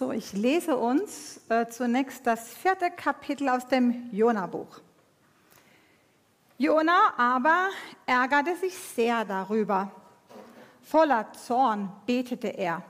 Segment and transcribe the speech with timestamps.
[0.00, 4.80] So, ich lese uns äh, zunächst das vierte Kapitel aus dem Jona-Buch.
[6.56, 7.68] Jona aber
[8.06, 9.90] ärgerte sich sehr darüber.
[10.80, 12.82] Voller Zorn betete er.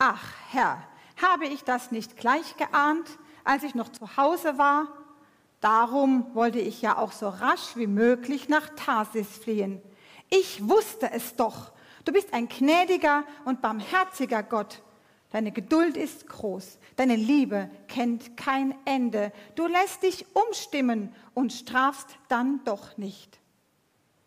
[0.00, 0.82] Ach Herr,
[1.22, 3.06] habe ich das nicht gleich geahnt,
[3.44, 4.88] als ich noch zu Hause war?
[5.60, 9.80] Darum wollte ich ja auch so rasch wie möglich nach Tarsis fliehen.
[10.28, 11.70] Ich wusste es doch.
[12.04, 14.82] Du bist ein gnädiger und barmherziger Gott
[15.30, 16.78] Deine Geduld ist groß.
[16.94, 19.32] Deine Liebe kennt kein Ende.
[19.54, 23.38] Du lässt dich umstimmen und strafst dann doch nicht.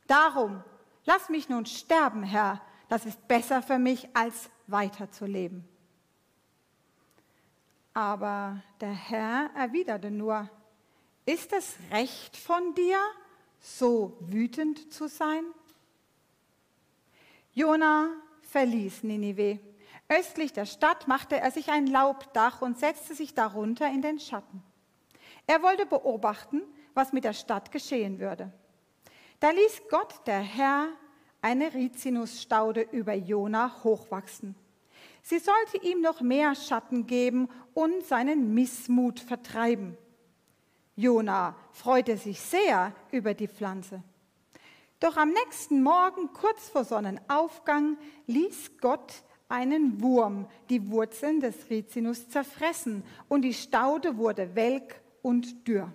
[0.07, 0.63] Darum,
[1.05, 2.61] lass mich nun sterben, Herr.
[2.89, 5.63] Das ist besser für mich, als weiterzuleben.
[7.93, 10.49] Aber der Herr erwiderte nur,
[11.25, 12.97] ist es recht von dir,
[13.59, 15.43] so wütend zu sein?
[17.53, 18.09] Jona
[18.41, 19.59] verließ Ninive
[20.09, 24.63] Östlich der Stadt machte er sich ein Laubdach und setzte sich darunter in den Schatten.
[25.45, 26.63] Er wollte beobachten,
[26.95, 28.51] was mit der Stadt geschehen würde.
[29.39, 30.87] Da ließ Gott, der Herr,
[31.41, 34.55] eine Rizinusstaude über Jona hochwachsen.
[35.21, 39.95] Sie sollte ihm noch mehr Schatten geben und seinen Missmut vertreiben.
[40.95, 44.03] Jona freute sich sehr über die Pflanze.
[44.99, 52.29] Doch am nächsten Morgen, kurz vor Sonnenaufgang, ließ Gott einen Wurm die Wurzeln des Rizinus
[52.29, 55.93] zerfressen und die Staude wurde welk und dürr.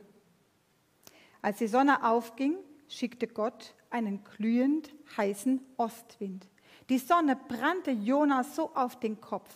[1.40, 2.56] Als die Sonne aufging,
[2.88, 6.48] schickte Gott einen glühend heißen Ostwind.
[6.88, 9.48] Die Sonne brannte Jonas so auf den Kopf,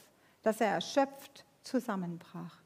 [0.43, 2.57] dass er erschöpft zusammenbrach.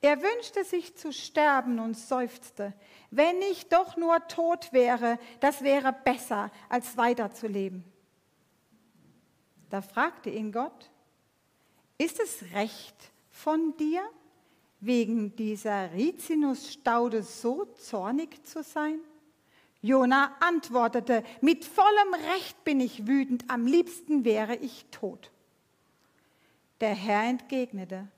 [0.00, 2.72] Er wünschte sich zu sterben und seufzte,
[3.10, 7.84] wenn ich doch nur tot wäre, das wäre besser, als weiterzuleben.
[9.70, 10.90] Da fragte ihn Gott,
[11.98, 14.02] ist es recht von dir,
[14.80, 19.00] wegen dieser Rizinusstaude so zornig zu sein?
[19.80, 25.30] Jona antwortete, mit vollem Recht bin ich wütend, am liebsten wäre ich tot.
[26.80, 28.08] Der Herr entgegnete,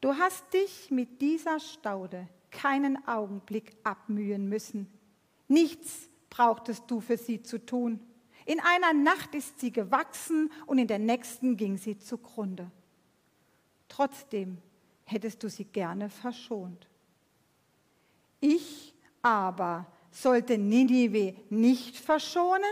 [0.00, 4.90] du hast dich mit dieser Staude keinen Augenblick abmühen müssen.
[5.48, 8.00] Nichts brauchtest du für sie zu tun.
[8.46, 12.70] In einer Nacht ist sie gewachsen und in der nächsten ging sie zugrunde.
[13.88, 14.58] Trotzdem
[15.04, 16.88] hättest du sie gerne verschont.
[18.40, 22.62] Ich aber sollte Ninive nicht verschonen?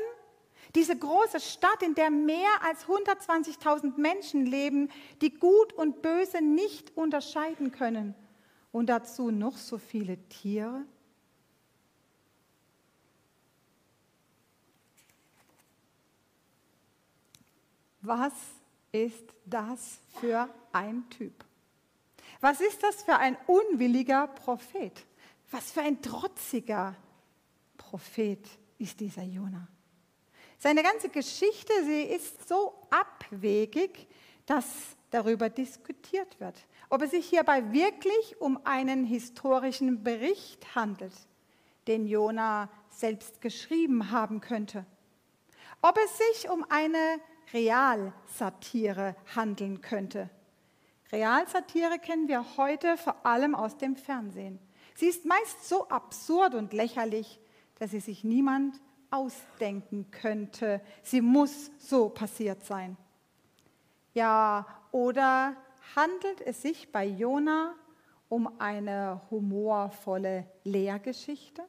[0.74, 6.96] Diese große Stadt, in der mehr als 120.000 Menschen leben, die Gut und Böse nicht
[6.96, 8.14] unterscheiden können.
[8.72, 10.84] Und dazu noch so viele Tiere.
[18.04, 18.34] Was
[18.92, 21.32] ist das für ein Typ?
[22.42, 24.92] Was ist das für ein unwilliger Prophet?
[25.50, 26.94] Was für ein trotziger
[27.78, 28.46] Prophet
[28.78, 29.66] ist dieser Jona?
[30.58, 34.06] Seine ganze Geschichte, sie ist so abwegig,
[34.44, 34.66] dass
[35.10, 36.56] darüber diskutiert wird,
[36.90, 41.14] ob es sich hierbei wirklich um einen historischen Bericht handelt,
[41.86, 44.84] den Jona selbst geschrieben haben könnte,
[45.80, 47.18] ob es sich um eine
[47.54, 50.28] Realsatire handeln könnte.
[51.12, 54.58] Realsatire kennen wir heute vor allem aus dem Fernsehen.
[54.96, 57.40] Sie ist meist so absurd und lächerlich,
[57.78, 60.80] dass sie sich niemand ausdenken könnte.
[61.04, 62.96] Sie muss so passiert sein.
[64.12, 65.56] Ja, oder
[65.94, 67.74] handelt es sich bei Jona
[68.28, 71.62] um eine humorvolle Lehrgeschichte?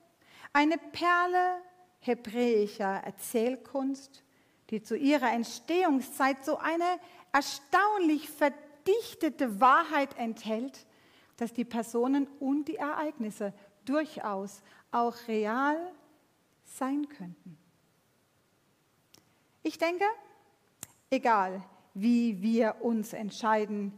[0.54, 1.62] Eine Perle
[2.00, 4.25] hebräischer Erzählkunst
[4.70, 7.00] die zu ihrer Entstehungszeit so eine
[7.32, 10.86] erstaunlich verdichtete Wahrheit enthält,
[11.38, 14.62] dass die Personen und die Ereignisse durchaus
[14.92, 15.78] auch real
[16.64, 17.58] sein könnten.
[19.64, 20.06] Ich denke,
[21.10, 23.94] egal wie wir uns entscheiden,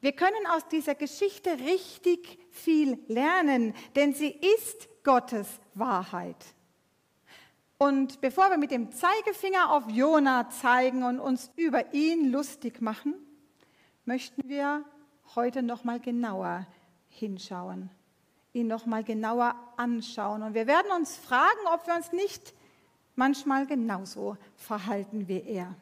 [0.00, 6.36] wir können aus dieser Geschichte richtig viel lernen, denn sie ist Gottes Wahrheit.
[7.78, 13.14] Und bevor wir mit dem Zeigefinger auf Jona zeigen und uns über ihn lustig machen,
[14.04, 14.84] möchten wir
[15.34, 16.66] heute noch mal genauer
[17.08, 17.90] hinschauen,
[18.52, 22.54] ihn noch mal genauer anschauen und wir werden uns fragen, ob wir uns nicht
[23.16, 25.74] manchmal genauso verhalten wie er.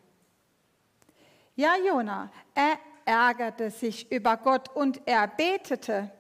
[1.57, 6.11] Ja, Jona, er ärgerte sich über Gott und er betete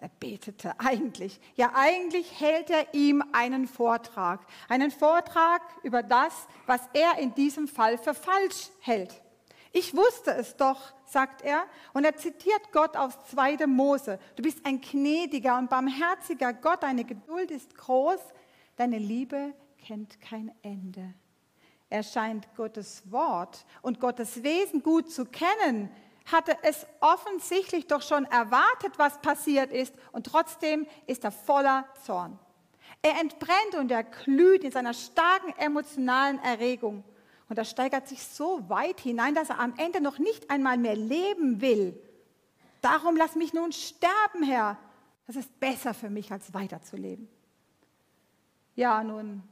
[0.00, 1.40] er betete eigentlich.
[1.54, 4.40] Ja, eigentlich hält er ihm einen Vortrag.
[4.68, 9.22] Einen Vortrag über das, was er in diesem Fall für falsch hält.
[9.72, 11.64] Ich wusste es doch, sagt er,
[11.94, 13.66] und er zitiert Gott aus 2.
[13.66, 14.20] Mose.
[14.36, 18.20] Du bist ein gnädiger und barmherziger Gott, deine Geduld ist groß,
[18.76, 19.52] deine Liebe
[19.84, 21.14] kennt kein Ende.
[21.90, 25.90] Er scheint Gottes Wort und Gottes Wesen gut zu kennen,
[26.26, 32.38] hatte es offensichtlich doch schon erwartet, was passiert ist, und trotzdem ist er voller Zorn.
[33.02, 37.04] Er entbrennt und er glüht in seiner starken emotionalen Erregung.
[37.50, 40.96] Und er steigert sich so weit hinein, dass er am Ende noch nicht einmal mehr
[40.96, 42.00] leben will.
[42.80, 44.78] Darum lass mich nun sterben, Herr.
[45.26, 47.28] Das ist besser für mich, als weiterzuleben.
[48.74, 49.42] Ja, nun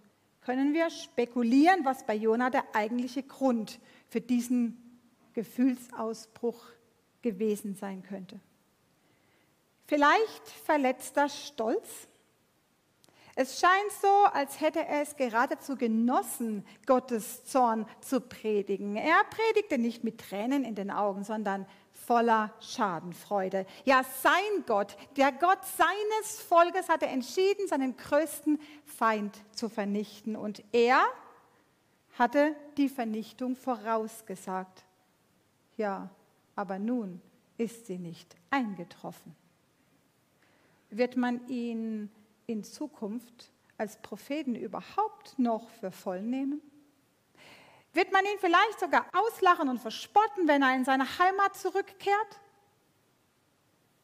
[0.41, 3.79] können wir spekulieren, was bei Jona der eigentliche Grund
[4.09, 4.82] für diesen
[5.33, 6.63] Gefühlsausbruch
[7.23, 8.41] gewesen sein könnte.
[9.87, 12.09] Vielleicht verletzter Stolz,
[13.35, 18.97] es scheint so, als hätte er es geradezu genossen, Gottes Zorn zu predigen.
[18.97, 23.65] Er predigte nicht mit Tränen in den Augen, sondern voller Schadenfreude.
[23.85, 30.37] Ja, sein Gott, der Gott seines Volkes, hatte entschieden, seinen größten Feind zu vernichten.
[30.37, 31.03] Und er
[32.19, 34.85] hatte die Vernichtung vorausgesagt.
[35.77, 36.11] Ja,
[36.55, 37.21] aber nun
[37.59, 39.35] ist sie nicht eingetroffen.
[40.91, 42.11] Wird man ihn
[42.47, 46.61] in Zukunft als Propheten überhaupt noch für voll nehmen?
[47.95, 52.41] Wird man ihn vielleicht sogar auslachen und verspotten, wenn er in seine Heimat zurückkehrt?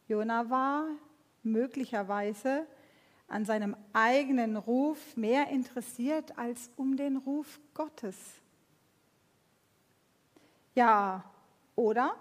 [0.08, 0.86] Jona war
[1.42, 2.66] möglicherweise
[3.28, 8.16] an seinem eigenen Ruf mehr interessiert als um den Ruf Gottes.
[10.74, 11.24] Ja,
[11.78, 12.14] oder?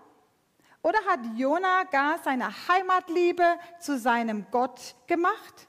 [0.83, 3.44] Oder hat Jona gar seine Heimatliebe
[3.80, 5.68] zu seinem Gott gemacht?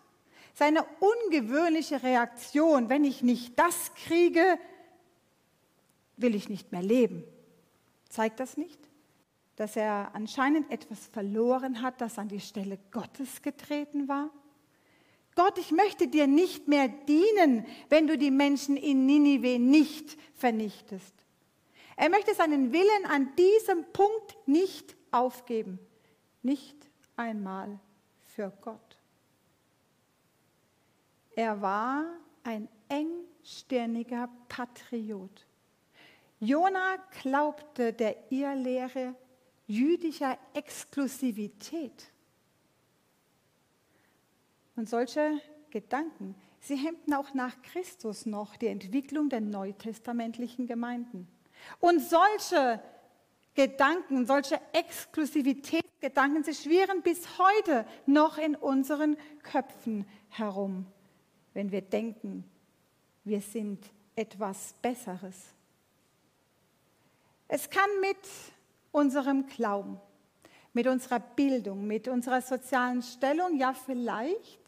[0.59, 4.59] seine ungewöhnliche Reaktion, wenn ich nicht das kriege,
[6.17, 7.23] will ich nicht mehr leben.
[8.09, 8.81] Zeigt das nicht,
[9.55, 14.31] dass er anscheinend etwas verloren hat, das an die Stelle Gottes getreten war?
[15.37, 21.15] Gott, ich möchte dir nicht mehr dienen, wenn du die Menschen in Ninive nicht vernichtest.
[21.99, 25.81] Er möchte seinen Willen an diesem Punkt nicht aufgeben,
[26.43, 26.77] nicht
[27.17, 27.81] einmal
[28.23, 29.01] für Gott.
[31.35, 32.05] Er war
[32.45, 35.45] ein engstirniger Patriot.
[36.39, 39.17] Jona glaubte der Irrlehre
[39.67, 42.13] jüdischer Exklusivität.
[44.77, 45.41] Und solche
[45.71, 51.27] Gedanken, sie hemmten auch nach Christus noch die Entwicklung der neutestamentlichen Gemeinden.
[51.81, 52.81] Und solche
[53.55, 60.87] Gedanken, solche Exklusivitätsgedanken, sie schwirren bis heute noch in unseren Köpfen herum
[61.59, 62.45] wenn wir denken,
[63.25, 65.57] wir sind etwas Besseres.
[67.49, 68.17] Es kann mit
[68.93, 70.01] unserem Glauben,
[70.73, 74.61] mit unserer Bildung, mit unserer sozialen Stellung, ja vielleicht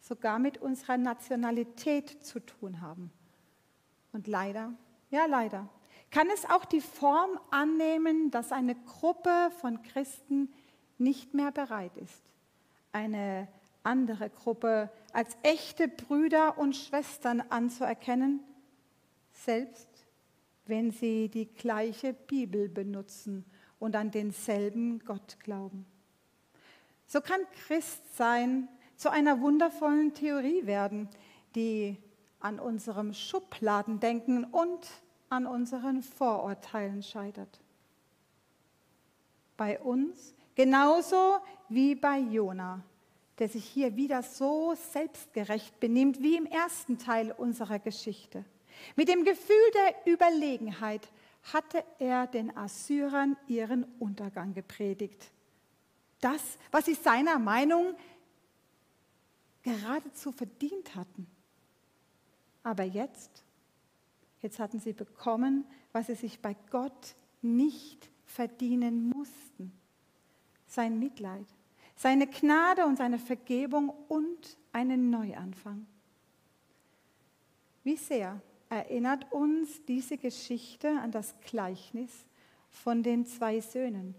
[0.00, 3.12] sogar mit unserer Nationalität zu tun haben.
[4.12, 4.72] Und leider,
[5.10, 5.68] ja leider,
[6.10, 10.52] kann es auch die Form annehmen, dass eine Gruppe von Christen
[10.98, 12.22] nicht mehr bereit ist,
[12.92, 13.48] eine
[13.82, 18.40] andere Gruppe als echte Brüder und Schwestern anzuerkennen,
[19.32, 19.88] selbst
[20.66, 23.44] wenn sie die gleiche Bibel benutzen
[23.78, 25.86] und an denselben Gott glauben.
[27.06, 31.08] So kann Christsein zu einer wundervollen Theorie werden,
[31.54, 31.96] die
[32.38, 34.86] an unserem Schubladendenken und
[35.30, 37.60] an unseren Vorurteilen scheitert.
[39.56, 42.82] Bei uns genauso wie bei Jona
[43.40, 48.44] der sich hier wieder so selbstgerecht benimmt wie im ersten Teil unserer Geschichte.
[48.96, 51.08] Mit dem Gefühl der Überlegenheit
[51.54, 55.30] hatte er den Assyrern ihren Untergang gepredigt.
[56.20, 57.96] Das, was sie seiner Meinung
[59.62, 61.26] geradezu verdient hatten.
[62.62, 63.42] Aber jetzt,
[64.40, 69.72] jetzt hatten sie bekommen, was sie sich bei Gott nicht verdienen mussten.
[70.66, 71.46] Sein Mitleid,
[71.96, 75.86] seine Gnade und seine Vergebung und einen Neuanfang.
[77.82, 82.10] Wie sehr erinnert uns diese Geschichte an das Gleichnis
[82.70, 84.14] von den zwei Söhnen.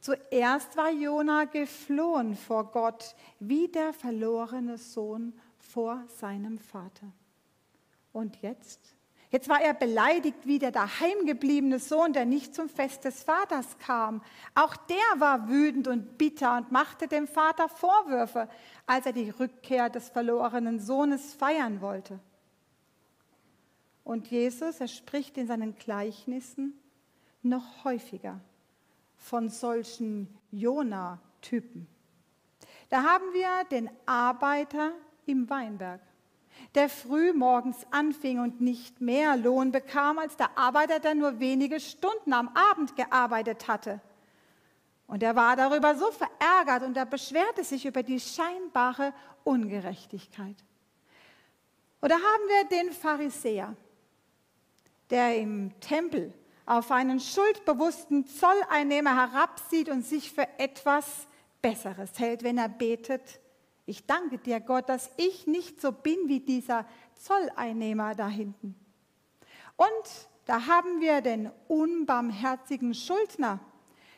[0.00, 7.10] Zuerst war Jona geflohen vor Gott, wie der verlorene Sohn vor seinem Vater.
[8.12, 8.93] Und jetzt
[9.34, 14.22] Jetzt war er beleidigt wie der daheimgebliebene Sohn, der nicht zum Fest des Vaters kam.
[14.54, 18.48] Auch der war wütend und bitter und machte dem Vater Vorwürfe,
[18.86, 22.20] als er die Rückkehr des verlorenen Sohnes feiern wollte.
[24.04, 26.78] Und Jesus, er spricht in seinen Gleichnissen
[27.42, 28.38] noch häufiger
[29.16, 31.88] von solchen Jona-Typen.
[32.88, 34.92] Da haben wir den Arbeiter
[35.26, 36.02] im Weinberg,
[36.74, 41.80] der früh morgens anfing und nicht mehr Lohn bekam als der Arbeiter, der nur wenige
[41.80, 44.00] Stunden am Abend gearbeitet hatte.
[45.06, 49.12] Und er war darüber so verärgert und er beschwerte sich über die scheinbare
[49.44, 50.56] Ungerechtigkeit.
[52.00, 53.76] Oder haben wir den Pharisäer,
[55.10, 56.32] der im Tempel
[56.66, 61.26] auf einen schuldbewussten Zolleinnehmer herabsieht und sich für etwas
[61.60, 63.40] Besseres hält, wenn er betet,
[63.86, 68.74] ich danke dir, Gott, dass ich nicht so bin wie dieser Zolleinnehmer da hinten.
[69.76, 73.60] Und da haben wir den unbarmherzigen Schuldner,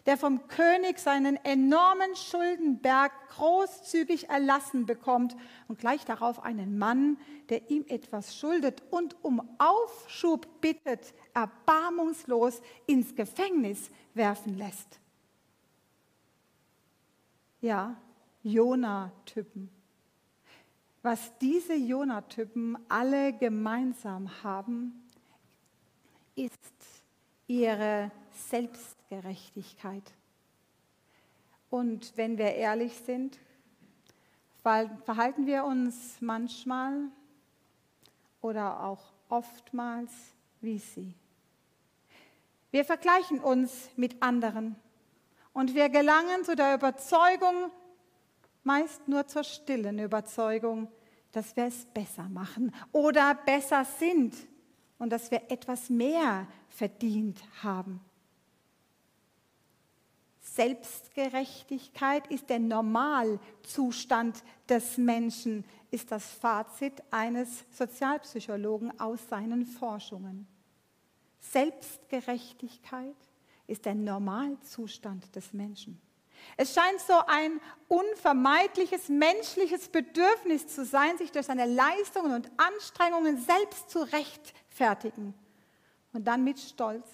[0.06, 7.18] der vom König seinen enormen Schuldenberg großzügig erlassen bekommt und gleich darauf einen Mann,
[7.48, 15.00] der ihm etwas schuldet und um Aufschub bittet, erbarmungslos ins Gefängnis werfen lässt.
[17.60, 17.96] Ja,
[18.46, 19.68] Jona-Typen.
[21.02, 25.04] Was diese Jona-Typen alle gemeinsam haben,
[26.36, 26.54] ist
[27.48, 30.12] ihre Selbstgerechtigkeit.
[31.70, 33.40] Und wenn wir ehrlich sind,
[34.62, 37.08] verhalten wir uns manchmal
[38.42, 40.12] oder auch oftmals
[40.60, 41.14] wie sie.
[42.70, 44.76] Wir vergleichen uns mit anderen
[45.52, 47.72] und wir gelangen zu der Überzeugung,
[48.66, 50.88] meist nur zur stillen Überzeugung,
[51.32, 54.34] dass wir es besser machen oder besser sind
[54.98, 58.00] und dass wir etwas mehr verdient haben.
[60.40, 70.46] Selbstgerechtigkeit ist der Normalzustand des Menschen, ist das Fazit eines Sozialpsychologen aus seinen Forschungen.
[71.40, 73.16] Selbstgerechtigkeit
[73.66, 76.00] ist der Normalzustand des Menschen.
[76.56, 83.38] Es scheint so ein unvermeidliches menschliches Bedürfnis zu sein, sich durch seine Leistungen und Anstrengungen
[83.38, 85.34] selbst zu rechtfertigen
[86.12, 87.06] und dann mit Stolz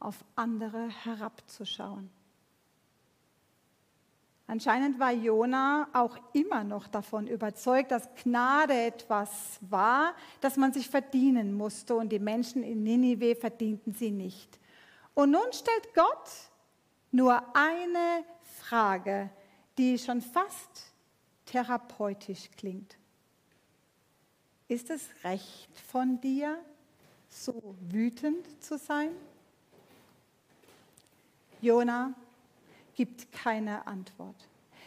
[0.00, 2.10] auf andere herabzuschauen.
[4.46, 10.90] Anscheinend war Jona auch immer noch davon überzeugt, dass Gnade etwas war, das man sich
[10.90, 14.58] verdienen musste und die Menschen in Ninive verdienten sie nicht.
[15.14, 16.28] Und nun stellt Gott
[17.10, 18.24] nur eine
[18.68, 19.30] Frage,
[19.76, 20.92] die schon fast
[21.46, 22.96] therapeutisch klingt.
[24.68, 26.58] Ist es recht von dir,
[27.28, 29.10] so wütend zu sein?
[31.60, 32.14] Jona
[32.94, 34.36] gibt keine Antwort.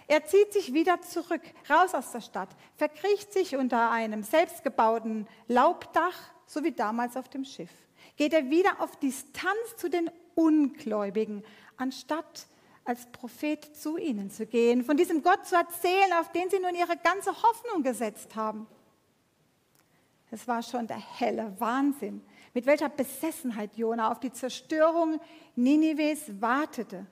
[0.07, 6.17] Er zieht sich wieder zurück, raus aus der Stadt, verkriecht sich unter einem selbstgebauten Laubdach,
[6.46, 7.72] so wie damals auf dem Schiff.
[8.15, 11.43] Geht er wieder auf Distanz zu den Ungläubigen,
[11.75, 12.48] anstatt
[12.88, 16.74] als Prophet zu ihnen zu gehen, von diesem Gott zu erzählen, auf den sie nun
[16.74, 18.65] ihre ganze Hoffnung gesetzt haben.
[20.32, 22.22] Es war schon der helle Wahnsinn,
[22.53, 25.20] mit welcher Besessenheit Jona auf die Zerstörung
[25.56, 27.06] Ninives wartete.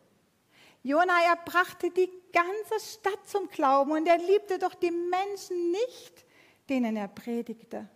[0.82, 6.26] Jona, er brachte die ganze Stadt zum Glauben und er liebte doch die Menschen nicht,
[6.70, 7.90] denen er predigte.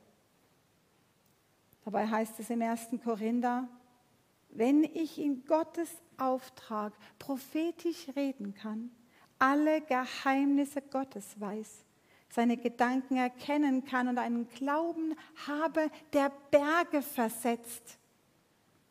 [1.85, 2.89] Dabei heißt es im 1.
[3.03, 3.67] Korinther,
[4.49, 8.91] wenn ich in Gottes Auftrag prophetisch reden kann,
[9.37, 11.85] alle Geheimnisse Gottes weiß,
[12.29, 15.15] seine Gedanken erkennen kann und einen Glauben
[15.47, 17.97] habe, der Berge versetzt.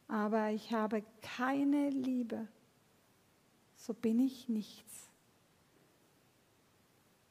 [0.08, 2.48] Aber ich habe keine Liebe,
[3.76, 5.08] so bin ich nichts.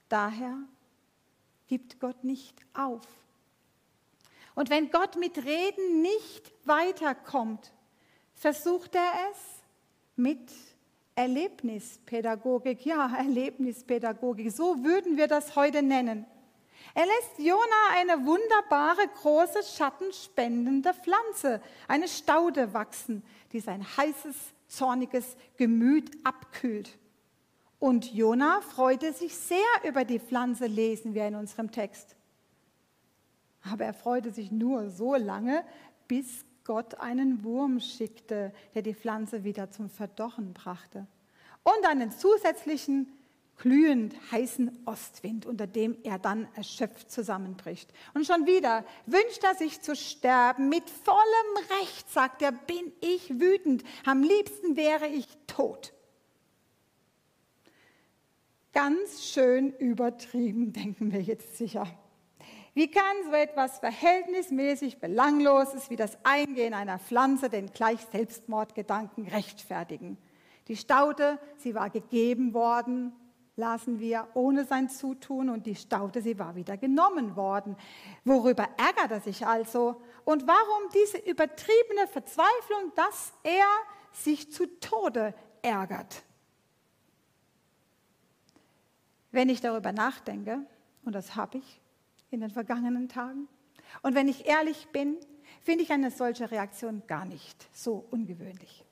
[0.10, 0.58] Daher
[1.68, 3.06] gibt Gott nicht auf.
[4.56, 7.74] Und wenn Gott mit Reden nicht weiterkommt,
[8.38, 9.38] versucht er es
[10.15, 10.51] mit
[11.15, 12.86] Erlebnispädagogik.
[12.86, 16.25] Ja, Erlebnispädagogik, so würden wir das heute nennen.
[16.94, 17.60] Er lässt Jona
[17.96, 24.36] eine wunderbare, große, schattenspendende Pflanze, eine Staude wachsen, die sein heißes,
[24.67, 26.98] zorniges Gemüt abkühlt.
[27.79, 32.15] Und Jona freute sich sehr über die Pflanze, lesen wir in unserem Text.
[33.62, 35.63] Aber er freute sich nur so lange,
[36.08, 41.08] bis Gott einen Wurm schickte, der die Pflanze wieder zum Verdorren brachte.
[41.64, 43.08] Und einen zusätzlichen
[43.56, 47.90] glühend heißen Ostwind, unter dem er dann erschöpft zusammenbricht.
[48.14, 50.68] Und schon wieder wünscht er sich zu sterben.
[50.68, 53.86] Mit vollem Recht, sagt er, bin ich wütend.
[54.06, 55.94] Am liebsten wäre ich tot.
[58.74, 61.88] Ganz schön übertrieben, denken wir jetzt sicher.
[62.78, 70.16] Wie kann so etwas verhältnismäßig Belangloses wie das Eingehen einer Pflanze den gleich Selbstmordgedanken rechtfertigen?
[70.68, 73.16] Die Staude, sie war gegeben worden,
[73.56, 77.76] lasen wir, ohne sein Zutun, und die Staude, sie war wieder genommen worden.
[78.26, 80.00] Worüber ärgert er sich also?
[80.24, 83.66] Und warum diese übertriebene Verzweiflung, dass er
[84.12, 86.22] sich zu Tode ärgert?
[89.32, 90.60] Wenn ich darüber nachdenke,
[91.04, 91.82] und das habe ich
[92.32, 93.48] in den vergangenen Tagen,
[94.02, 95.18] und wenn ich ehrlich bin,
[95.62, 98.84] finde ich eine solche Reaktion gar nicht so ungewöhnlich.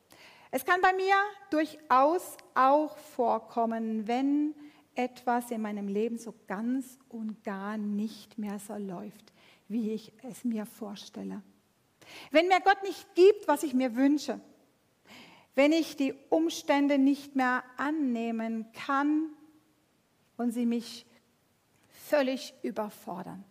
[0.51, 1.15] Es kann bei mir
[1.50, 4.56] durchaus auch vorkommen, wenn
[4.96, 9.34] etwas in meinem Leben so ganz und gar nicht mehr so läuft,
[9.68, 11.42] wie ich es mir vorstelle.
[12.32, 14.39] Wenn mir Gott nicht gibt, was ich mir wünsche,
[15.56, 19.30] wenn ich die Umstände nicht mehr annehmen kann
[20.38, 21.06] und sie mich
[22.09, 23.43] völlig überfordern.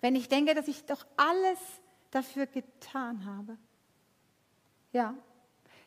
[0.00, 1.58] Wenn ich denke, dass ich doch alles
[2.10, 3.56] dafür getan habe.
[4.92, 5.14] Ja,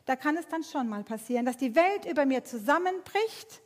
[0.05, 3.61] da kann es dann schon mal passieren, dass die Welt über mir zusammenbricht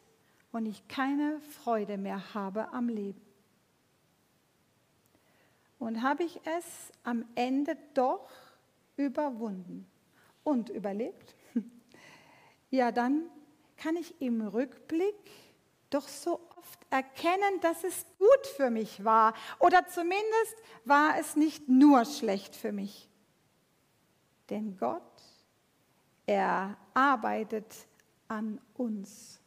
[0.51, 3.21] und ich keine Freude mehr habe am Leben.
[5.77, 8.29] Und habe ich es am Ende doch
[8.97, 9.89] überwunden
[10.43, 11.35] und überlebt?
[12.71, 13.23] Ja, dann
[13.77, 15.15] kann ich im Rückblick
[15.89, 19.33] doch so oft erkennen, dass es gut für mich war.
[19.59, 23.09] Oder zumindest war es nicht nur schlecht für mich.
[24.49, 25.03] Denn Gott
[26.25, 27.65] er arbeitet
[28.27, 29.39] an uns.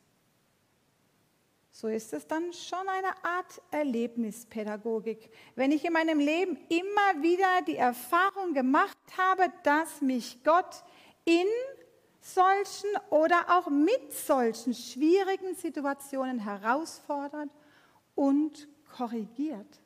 [1.70, 5.30] So ist es dann schon eine Art Erlebnispädagogik.
[5.54, 10.82] Wenn ich in meinem Leben immer wieder die Erfahrung gemacht habe, dass mich Gott
[11.24, 11.46] in
[12.22, 17.50] solchen oder auch mit solchen schwierigen Situationen herausfordert
[18.14, 19.80] und korrigiert.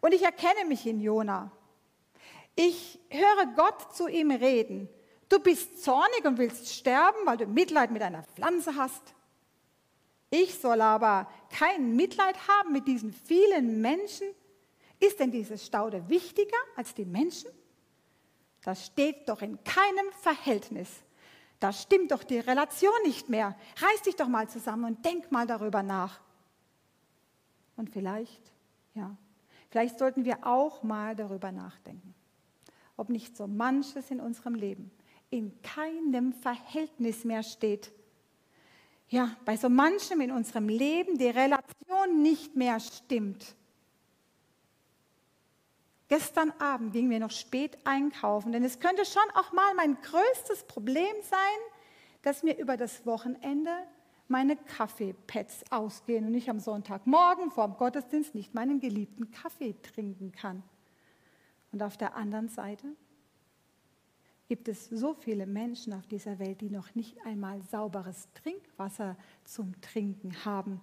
[0.00, 1.50] Und ich erkenne mich in Jona.
[2.54, 4.88] Ich höre Gott zu ihm reden.
[5.28, 9.02] Du bist zornig und willst sterben, weil du Mitleid mit einer Pflanze hast.
[10.30, 14.28] Ich soll aber kein Mitleid haben mit diesen vielen Menschen.
[15.00, 17.50] Ist denn diese Staude wichtiger als die Menschen?
[18.62, 20.88] Das steht doch in keinem Verhältnis.
[21.58, 23.56] Da stimmt doch die Relation nicht mehr.
[23.76, 26.20] Reiß dich doch mal zusammen und denk mal darüber nach.
[27.76, 28.52] Und vielleicht,
[28.94, 29.16] ja,
[29.70, 32.14] vielleicht sollten wir auch mal darüber nachdenken,
[32.96, 34.90] ob nicht so manches in unserem Leben
[35.30, 37.92] in keinem Verhältnis mehr steht.
[39.08, 43.54] Ja, bei so manchem in unserem Leben die Relation nicht mehr stimmt.
[46.10, 50.64] Gestern Abend gingen wir noch spät einkaufen, denn es könnte schon auch mal mein größtes
[50.64, 51.38] Problem sein,
[52.22, 53.70] dass mir über das Wochenende
[54.26, 60.32] meine Kaffeepads ausgehen und ich am Sonntagmorgen vor dem Gottesdienst nicht meinen geliebten Kaffee trinken
[60.32, 60.64] kann.
[61.70, 62.88] Und auf der anderen Seite
[64.48, 69.80] gibt es so viele Menschen auf dieser Welt, die noch nicht einmal sauberes Trinkwasser zum
[69.80, 70.80] Trinken haben.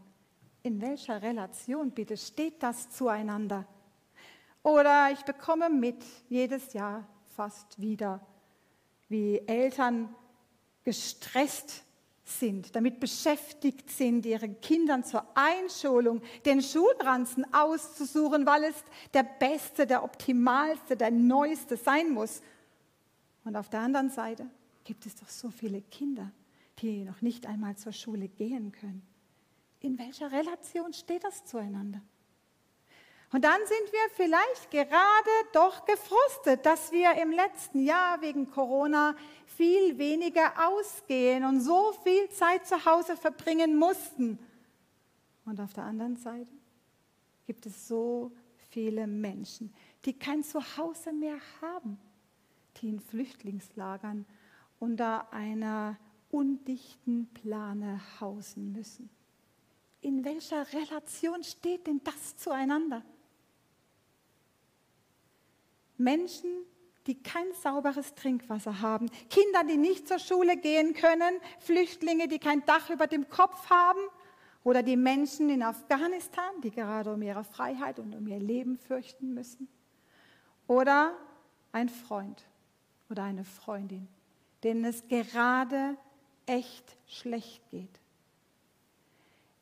[0.63, 3.68] In welcher Relation bitte steht das zueinander?
[4.67, 8.19] Oder ich bekomme mit jedes Jahr fast wieder,
[9.08, 10.13] wie Eltern
[10.84, 11.86] gestresst
[12.25, 19.88] sind, damit beschäftigt sind, ihren Kindern zur Einschulung den Schulranzen auszusuchen, weil es der beste,
[19.88, 22.41] der optimalste, der neueste sein muss.
[23.45, 24.49] Und auf der anderen Seite
[24.84, 26.30] gibt es doch so viele Kinder,
[26.80, 29.08] die noch nicht einmal zur Schule gehen können.
[29.80, 32.01] In welcher Relation steht das zueinander?
[33.32, 39.16] Und dann sind wir vielleicht gerade doch gefrustet, dass wir im letzten Jahr wegen Corona
[39.46, 44.40] viel weniger ausgehen und so viel Zeit zu Hause verbringen mussten.
[45.46, 46.52] Und auf der anderen Seite
[47.46, 48.32] gibt es so
[48.70, 49.74] viele Menschen,
[50.06, 52.00] die kein Zuhause mehr haben
[52.82, 54.26] die in Flüchtlingslagern
[54.80, 55.98] unter einer
[56.30, 59.10] undichten Plane hausen müssen.
[60.02, 63.04] In welcher Relation steht denn das zueinander?
[65.97, 66.49] Menschen,
[67.07, 72.65] die kein sauberes Trinkwasser haben, Kinder, die nicht zur Schule gehen können, Flüchtlinge, die kein
[72.65, 74.01] Dach über dem Kopf haben
[74.63, 79.33] oder die Menschen in Afghanistan, die gerade um ihre Freiheit und um ihr Leben fürchten
[79.33, 79.69] müssen.
[80.67, 81.15] Oder
[81.71, 82.43] ein Freund,
[83.10, 84.10] oder eine Freundin,
[84.63, 85.95] denen es gerade
[86.45, 88.01] echt schlecht geht.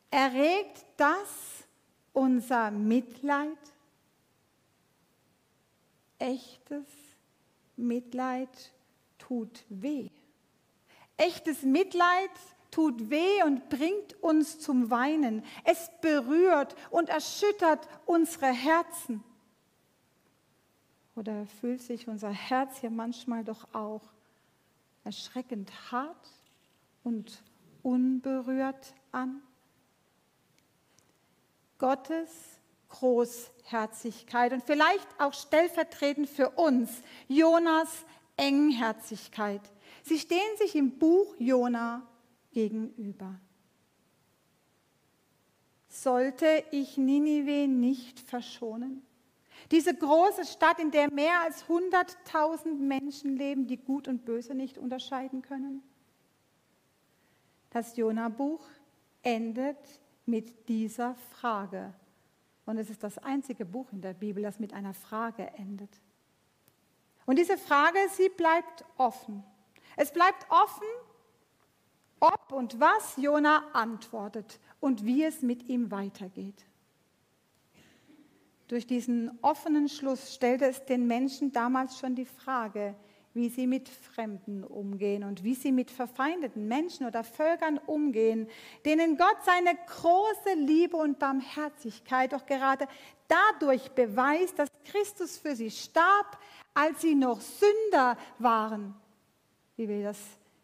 [0.10, 1.68] Erregt das
[2.14, 3.58] unser Mitleid?
[6.20, 6.86] Echtes
[7.76, 8.74] Mitleid
[9.18, 10.10] tut weh.
[11.18, 12.32] Echtes Mitleid
[12.72, 15.44] tut weh und bringt uns zum Weinen.
[15.64, 19.24] Es berührt und erschüttert unsere Herzen.
[21.16, 24.02] Oder fühlt sich unser Herz hier manchmal doch auch
[25.06, 26.30] erschreckend hart
[27.04, 27.42] und
[27.84, 29.42] unberührt an?
[31.78, 32.55] Gottes
[33.00, 38.06] Großherzigkeit und vielleicht auch stellvertretend für uns Jonas
[38.38, 39.62] Engherzigkeit.
[40.04, 42.08] Sie stehen sich im Buch Jona
[42.52, 43.40] gegenüber.
[45.90, 49.02] Sollte ich Ninive nicht verschonen?
[49.72, 54.78] Diese große Stadt, in der mehr als 100.000 Menschen leben, die Gut und Böse nicht
[54.78, 55.82] unterscheiden können?
[57.72, 58.66] Das Jona-Buch
[59.24, 59.78] endet
[60.26, 61.94] mit dieser Frage.
[62.66, 66.02] Und es ist das einzige Buch in der Bibel, das mit einer Frage endet.
[67.26, 69.44] Und diese Frage, sie bleibt offen.
[69.96, 70.88] Es bleibt offen,
[72.20, 76.66] ob und was Jona antwortet und wie es mit ihm weitergeht.
[78.68, 82.96] Durch diesen offenen Schluss stellte es den Menschen damals schon die Frage,
[83.36, 88.48] wie sie mit Fremden umgehen und wie sie mit verfeindeten Menschen oder Völkern umgehen,
[88.86, 92.88] denen Gott seine große Liebe und Barmherzigkeit doch gerade
[93.28, 96.40] dadurch beweist, dass Christus für sie starb,
[96.74, 98.96] als sie noch Sünder waren,
[99.76, 100.20] wie wir das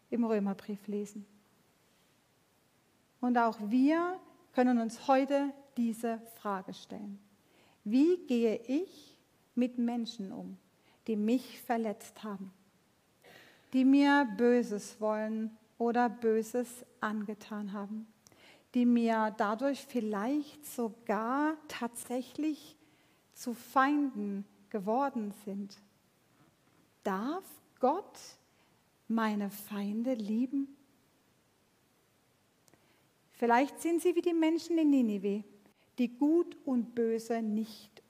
[0.08, 1.26] im Römerbrief lesen.
[3.20, 4.18] Und auch wir
[4.54, 7.18] können uns heute diese Frage stellen.
[7.84, 9.18] Wie gehe ich
[9.54, 10.56] mit Menschen um,
[11.06, 12.50] die mich verletzt haben,
[13.72, 18.06] die mir Böses wollen oder Böses angetan haben,
[18.74, 22.76] die mir dadurch vielleicht sogar tatsächlich
[23.32, 25.76] zu Feinden geworden sind?
[27.02, 27.44] Darf
[27.80, 28.18] Gott
[29.08, 30.76] meine Feinde lieben?
[33.32, 35.42] Vielleicht sind sie wie die Menschen in Ninive,
[35.98, 38.02] die Gut und Böse nicht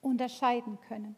[0.00, 1.14] unterscheiden können,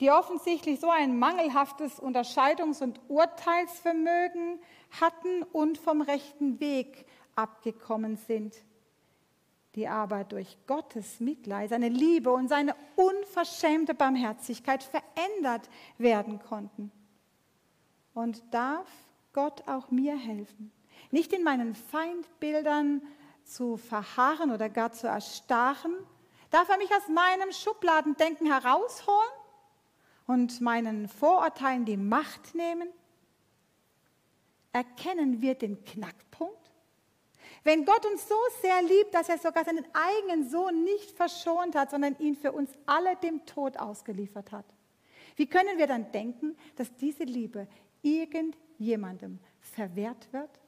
[0.00, 4.58] die offensichtlich so ein mangelhaftes Unterscheidungs- und Urteilsvermögen
[4.98, 7.04] hatten und vom rechten Weg
[7.36, 8.56] abgekommen sind,
[9.74, 16.90] die aber durch Gottes Mitleid, seine Liebe und seine unverschämte Barmherzigkeit verändert werden konnten.
[18.14, 18.88] Und darf
[19.34, 20.72] Gott auch mir helfen,
[21.10, 23.02] nicht in meinen Feindbildern
[23.44, 25.94] zu verharren oder gar zu erstarren.
[26.50, 29.39] Darf er mich aus meinem Schubladendenken herausholen
[30.30, 32.88] und meinen Vorurteilen die Macht nehmen?
[34.72, 36.70] Erkennen wir den Knackpunkt?
[37.64, 41.90] Wenn Gott uns so sehr liebt, dass er sogar seinen eigenen Sohn nicht verschont hat,
[41.90, 44.66] sondern ihn für uns alle dem Tod ausgeliefert hat,
[45.34, 47.66] wie können wir dann denken, dass diese Liebe
[48.02, 50.60] irgendjemandem verwehrt wird?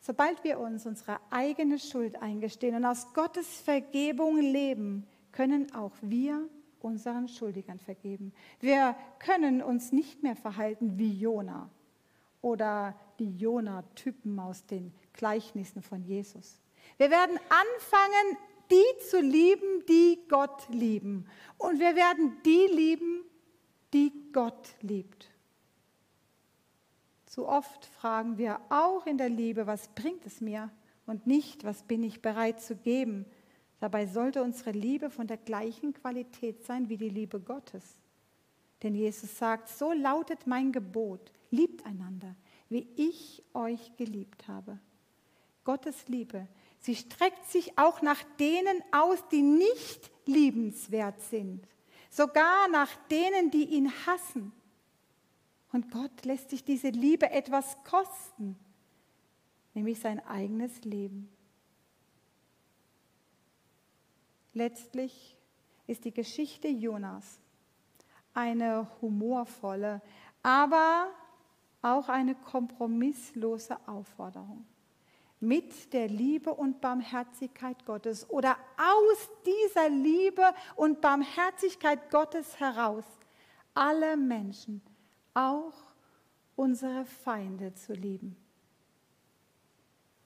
[0.00, 6.48] Sobald wir uns unsere eigene Schuld eingestehen und aus Gottes Vergebung leben, können auch wir
[6.80, 8.32] unseren Schuldigern vergeben.
[8.60, 11.70] Wir können uns nicht mehr verhalten wie Jona
[12.40, 16.60] oder die Jona-Typen aus den Gleichnissen von Jesus.
[16.96, 18.38] Wir werden anfangen,
[18.70, 21.26] die zu lieben, die Gott lieben.
[21.56, 23.24] Und wir werden die lieben,
[23.92, 25.30] die Gott liebt.
[27.26, 30.70] Zu oft fragen wir auch in der Liebe, was bringt es mir
[31.06, 33.26] und nicht, was bin ich bereit zu geben.
[33.80, 37.96] Dabei sollte unsere Liebe von der gleichen Qualität sein wie die Liebe Gottes.
[38.82, 42.34] Denn Jesus sagt, so lautet mein Gebot, liebt einander,
[42.68, 44.78] wie ich euch geliebt habe.
[45.64, 46.48] Gottes Liebe,
[46.80, 51.66] sie streckt sich auch nach denen aus, die nicht liebenswert sind,
[52.10, 54.52] sogar nach denen, die ihn hassen.
[55.72, 58.58] Und Gott lässt sich diese Liebe etwas kosten,
[59.74, 61.28] nämlich sein eigenes Leben.
[64.52, 65.36] Letztlich
[65.86, 67.40] ist die Geschichte Jonas
[68.34, 70.00] eine humorvolle,
[70.42, 71.10] aber
[71.82, 74.66] auch eine kompromisslose Aufforderung.
[75.40, 80.42] Mit der Liebe und Barmherzigkeit Gottes oder aus dieser Liebe
[80.74, 83.04] und Barmherzigkeit Gottes heraus
[83.74, 84.82] alle Menschen
[85.34, 85.74] auch
[86.56, 88.36] unsere Feinde zu lieben.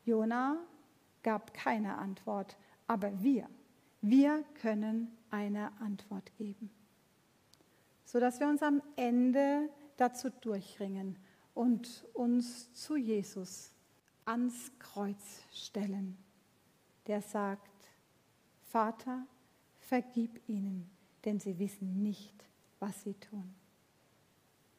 [0.04, 0.56] Jona
[1.22, 2.56] gab keine Antwort,
[2.86, 3.46] aber wir,
[4.02, 6.70] wir können eine Antwort geben,
[8.04, 11.16] sodass wir uns am Ende dazu durchringen
[11.54, 13.72] und uns zu Jesus
[14.24, 16.18] ans Kreuz stellen,
[17.06, 17.70] der sagt,
[18.62, 19.26] Vater,
[19.78, 20.90] vergib ihnen,
[21.24, 22.44] denn sie wissen nicht,
[22.80, 23.54] was sie tun.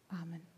[0.09, 0.52] Amen.